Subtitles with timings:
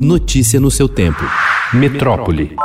[0.00, 1.22] Notícia no seu tempo.
[1.72, 2.56] Metrópole.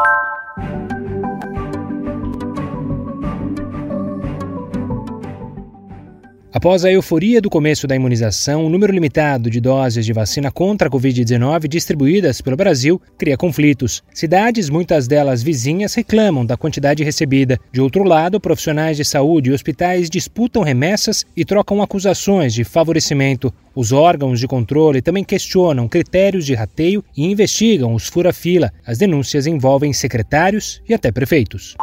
[6.52, 10.88] Após a euforia do começo da imunização, o número limitado de doses de vacina contra
[10.88, 14.02] a Covid-19 distribuídas pelo Brasil cria conflitos.
[14.12, 17.60] Cidades, muitas delas vizinhas, reclamam da quantidade recebida.
[17.72, 23.54] De outro lado, profissionais de saúde e hospitais disputam remessas e trocam acusações de favorecimento.
[23.76, 28.74] Os órgãos de controle também questionam critérios de rateio e investigam os fura-fila.
[28.84, 31.76] As denúncias envolvem secretários e até prefeitos.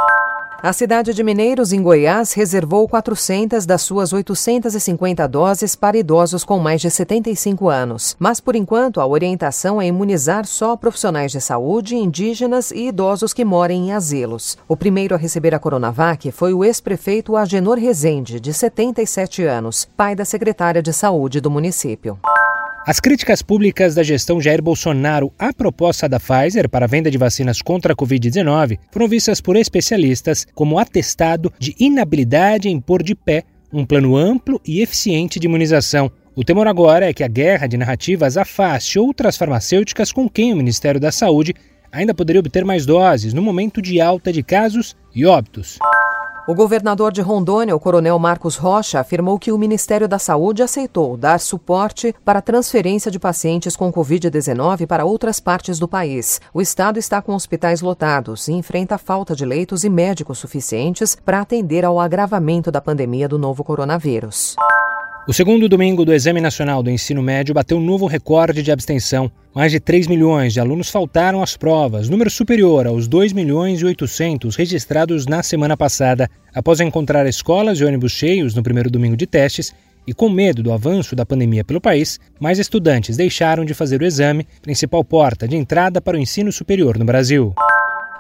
[0.63, 6.59] A cidade de Mineiros, em Goiás, reservou 400 das suas 850 doses para idosos com
[6.59, 8.17] mais de 75 anos.
[8.19, 13.45] Mas, por enquanto, a orientação é imunizar só profissionais de saúde, indígenas e idosos que
[13.45, 14.57] morem em asilos.
[14.67, 20.17] O primeiro a receber a Coronavac foi o ex-prefeito Agenor Rezende, de 77 anos, pai
[20.17, 22.19] da secretária de saúde do município.
[22.87, 27.19] As críticas públicas da gestão Jair Bolsonaro à proposta da Pfizer para a venda de
[27.19, 33.17] vacinas contra a Covid-19 foram vistas por especialistas como atestado de inabilidade em pôr de
[33.17, 36.13] pé um plano amplo e eficiente de imunização.
[36.37, 40.57] O temor agora é que a guerra de narrativas afaste outras farmacêuticas com quem o
[40.57, 41.57] Ministério da Saúde
[41.91, 45.77] ainda poderia obter mais doses no momento de alta de casos e óbitos.
[46.49, 51.17] O governador de Rondônia, o coronel Marcos Rocha, afirmou que o Ministério da Saúde aceitou
[51.17, 56.41] dar suporte para a transferência de pacientes com Covid-19 para outras partes do país.
[56.55, 61.41] O estado está com hospitais lotados e enfrenta falta de leitos e médicos suficientes para
[61.41, 64.55] atender ao agravamento da pandemia do novo coronavírus.
[65.29, 69.29] O segundo domingo do Exame Nacional do Ensino Médio bateu um novo recorde de abstenção.
[69.53, 73.85] Mais de 3 milhões de alunos faltaram às provas, número superior aos 2 milhões e
[73.85, 76.31] 800 registrados na semana passada.
[76.55, 79.75] Após encontrar escolas e ônibus cheios no primeiro domingo de testes,
[80.07, 84.07] e com medo do avanço da pandemia pelo país, mais estudantes deixaram de fazer o
[84.07, 87.53] exame, principal porta de entrada para o ensino superior no Brasil.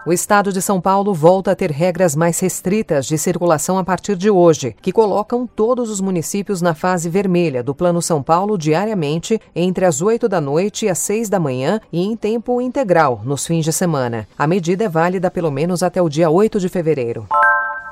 [0.06, 4.14] O estado de São Paulo volta a ter regras mais restritas de circulação a partir
[4.14, 9.40] de hoje, que colocam todos os municípios na fase vermelha do Plano São Paulo diariamente
[9.52, 13.44] entre as 8 da noite e as 6 da manhã e em tempo integral nos
[13.44, 14.28] fins de semana.
[14.38, 17.26] A medida é válida pelo menos até o dia 8 de fevereiro.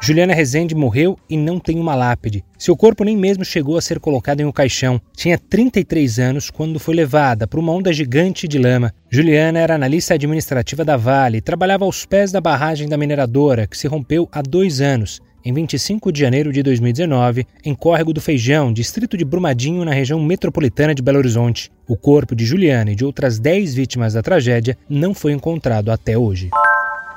[0.07, 2.45] Juliana Rezende morreu e não tem uma lápide.
[2.59, 5.01] Seu corpo nem mesmo chegou a ser colocado em um caixão.
[5.17, 8.93] Tinha 33 anos quando foi levada por uma onda gigante de lama.
[9.09, 13.79] Juliana era analista administrativa da Vale e trabalhava aos pés da barragem da mineradora, que
[13.79, 18.75] se rompeu há dois anos em 25 de janeiro de 2019, em Córrego do Feijão,
[18.75, 21.71] distrito de Brumadinho, na região metropolitana de Belo Horizonte.
[21.89, 26.17] O corpo de Juliana e de outras 10 vítimas da tragédia não foi encontrado até
[26.17, 26.51] hoje.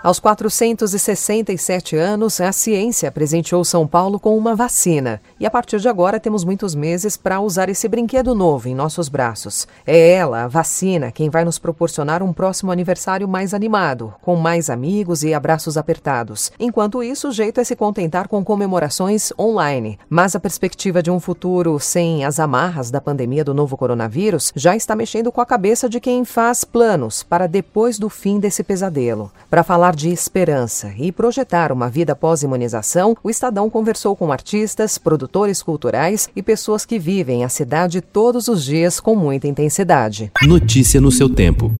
[0.03, 5.19] Aos 467 anos, a ciência presenteou São Paulo com uma vacina.
[5.39, 9.09] E a partir de agora temos muitos meses para usar esse brinquedo novo em nossos
[9.09, 9.67] braços.
[9.87, 14.69] É ela, a vacina, quem vai nos proporcionar um próximo aniversário mais animado, com mais
[14.69, 16.51] amigos e abraços apertados.
[16.59, 19.97] Enquanto isso, o jeito é se contentar com comemorações online.
[20.07, 24.75] Mas a perspectiva de um futuro sem as amarras da pandemia do novo coronavírus já
[24.75, 29.31] está mexendo com a cabeça de quem faz planos para depois do fim desse pesadelo.
[29.49, 34.97] Para falar falar de esperança e projetar uma vida pós-imunização, o Estadão conversou com artistas,
[34.97, 40.31] produtores culturais e pessoas que vivem a cidade todos os dias com muita intensidade.
[40.43, 41.73] Notícia no seu tempo.